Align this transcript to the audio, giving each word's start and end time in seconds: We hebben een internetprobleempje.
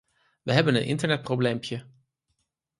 We 0.43 0.51
hebben 0.53 0.75
een 0.75 0.85
internetprobleempje. 0.85 1.85